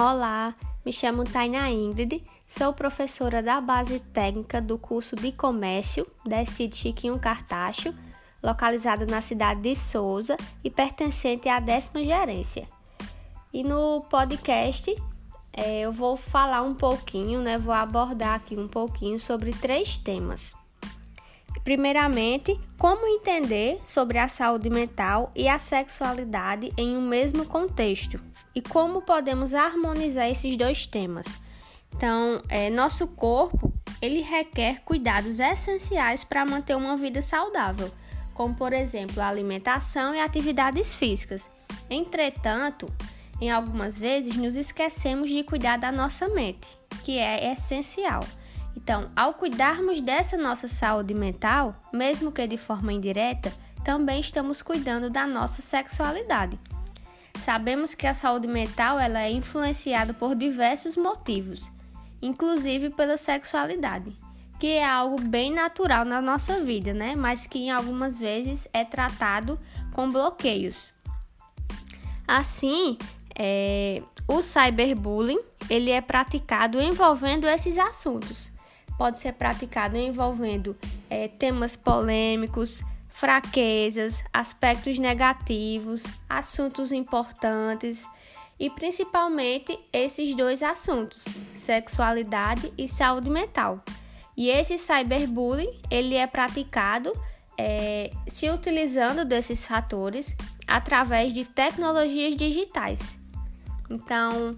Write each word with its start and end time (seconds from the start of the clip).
Olá, 0.00 0.54
me 0.86 0.92
chamo 0.92 1.24
Taina 1.24 1.68
Ingrid, 1.68 2.22
sou 2.46 2.72
professora 2.72 3.42
da 3.42 3.60
base 3.60 3.98
técnica 3.98 4.62
do 4.62 4.78
curso 4.78 5.16
de 5.16 5.32
comércio 5.32 6.06
da 6.24 6.40
ECID 6.40 6.76
Chiquinho 6.76 7.18
Cartacho, 7.18 7.92
localizada 8.40 9.04
na 9.06 9.20
cidade 9.20 9.60
de 9.60 9.74
Souza 9.74 10.36
e 10.62 10.70
pertencente 10.70 11.48
à 11.48 11.58
décima 11.58 12.04
gerência. 12.04 12.68
E 13.52 13.64
no 13.64 14.02
podcast 14.02 14.94
é, 15.52 15.80
eu 15.80 15.90
vou 15.90 16.16
falar 16.16 16.62
um 16.62 16.76
pouquinho, 16.76 17.40
né? 17.40 17.58
Vou 17.58 17.74
abordar 17.74 18.36
aqui 18.36 18.56
um 18.56 18.68
pouquinho 18.68 19.18
sobre 19.18 19.50
três 19.52 19.96
temas. 19.96 20.54
Primeiramente, 21.68 22.58
como 22.78 23.06
entender 23.06 23.78
sobre 23.84 24.16
a 24.16 24.26
saúde 24.26 24.70
mental 24.70 25.30
e 25.36 25.46
a 25.46 25.58
sexualidade 25.58 26.72
em 26.78 26.96
um 26.96 27.02
mesmo 27.02 27.44
contexto 27.44 28.18
e 28.54 28.62
como 28.62 29.02
podemos 29.02 29.52
harmonizar 29.52 30.30
esses 30.30 30.56
dois 30.56 30.86
temas. 30.86 31.26
Então, 31.94 32.40
é, 32.48 32.70
nosso 32.70 33.06
corpo 33.06 33.70
ele 34.00 34.22
requer 34.22 34.80
cuidados 34.82 35.40
essenciais 35.40 36.24
para 36.24 36.46
manter 36.46 36.74
uma 36.74 36.96
vida 36.96 37.20
saudável, 37.20 37.90
como 38.32 38.54
por 38.54 38.72
exemplo 38.72 39.20
a 39.20 39.28
alimentação 39.28 40.14
e 40.14 40.20
atividades 40.20 40.94
físicas. 40.94 41.50
Entretanto, 41.90 42.90
em 43.42 43.50
algumas 43.50 43.98
vezes 43.98 44.34
nos 44.36 44.56
esquecemos 44.56 45.28
de 45.28 45.44
cuidar 45.44 45.76
da 45.76 45.92
nossa 45.92 46.28
mente, 46.30 46.66
que 47.04 47.18
é 47.18 47.52
essencial. 47.52 48.24
Então, 48.88 49.10
ao 49.14 49.34
cuidarmos 49.34 50.00
dessa 50.00 50.34
nossa 50.38 50.66
saúde 50.66 51.12
mental, 51.12 51.78
mesmo 51.92 52.32
que 52.32 52.46
de 52.46 52.56
forma 52.56 52.90
indireta, 52.90 53.52
também 53.84 54.18
estamos 54.18 54.62
cuidando 54.62 55.10
da 55.10 55.26
nossa 55.26 55.60
sexualidade. 55.60 56.58
Sabemos 57.38 57.92
que 57.92 58.06
a 58.06 58.14
saúde 58.14 58.48
mental 58.48 58.98
ela 58.98 59.20
é 59.20 59.30
influenciada 59.30 60.14
por 60.14 60.34
diversos 60.34 60.96
motivos, 60.96 61.70
inclusive 62.22 62.88
pela 62.88 63.18
sexualidade, 63.18 64.10
que 64.58 64.68
é 64.68 64.88
algo 64.88 65.20
bem 65.20 65.52
natural 65.52 66.06
na 66.06 66.22
nossa 66.22 66.58
vida, 66.60 66.94
né? 66.94 67.14
Mas 67.14 67.46
que 67.46 67.58
em 67.58 67.70
algumas 67.70 68.18
vezes 68.18 68.66
é 68.72 68.86
tratado 68.86 69.60
com 69.92 70.10
bloqueios. 70.10 70.94
Assim, 72.26 72.96
é, 73.38 74.02
o 74.26 74.40
cyberbullying 74.40 75.40
ele 75.68 75.90
é 75.90 76.00
praticado 76.00 76.80
envolvendo 76.80 77.46
esses 77.46 77.76
assuntos 77.76 78.50
pode 78.98 79.18
ser 79.18 79.32
praticado 79.34 79.96
envolvendo 79.96 80.76
é, 81.08 81.28
temas 81.28 81.76
polêmicos, 81.76 82.82
fraquezas, 83.08 84.22
aspectos 84.32 84.98
negativos, 84.98 86.04
assuntos 86.28 86.90
importantes 86.90 88.06
e 88.58 88.68
principalmente 88.68 89.78
esses 89.92 90.34
dois 90.34 90.62
assuntos, 90.62 91.24
sexualidade 91.54 92.72
e 92.76 92.88
saúde 92.88 93.30
mental. 93.30 93.82
E 94.36 94.50
esse 94.50 94.76
cyberbullying 94.76 95.80
ele 95.90 96.16
é 96.16 96.26
praticado 96.26 97.12
é, 97.56 98.10
se 98.26 98.50
utilizando 98.50 99.24
desses 99.24 99.66
fatores 99.66 100.36
através 100.66 101.32
de 101.32 101.44
tecnologias 101.44 102.36
digitais. 102.36 103.18
Então, 103.90 104.56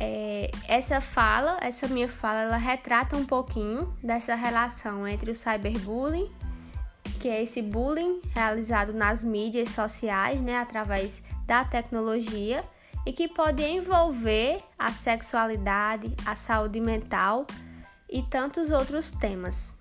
é, 0.00 0.50
essa 0.66 1.00
fala, 1.00 1.58
essa 1.60 1.86
minha 1.86 2.08
fala, 2.08 2.40
ela 2.40 2.56
retrata 2.56 3.16
um 3.16 3.26
pouquinho 3.26 3.94
dessa 4.02 4.34
relação 4.34 5.06
entre 5.06 5.30
o 5.30 5.34
cyberbullying, 5.34 6.32
que 7.20 7.28
é 7.28 7.42
esse 7.42 7.60
bullying 7.60 8.22
realizado 8.34 8.94
nas 8.94 9.22
mídias 9.22 9.68
sociais, 9.68 10.40
né, 10.40 10.56
através 10.56 11.22
da 11.46 11.64
tecnologia, 11.64 12.64
e 13.06 13.12
que 13.12 13.28
pode 13.28 13.62
envolver 13.62 14.62
a 14.78 14.90
sexualidade, 14.90 16.14
a 16.24 16.34
saúde 16.34 16.80
mental 16.80 17.46
e 18.08 18.22
tantos 18.22 18.70
outros 18.70 19.10
temas. 19.10 19.79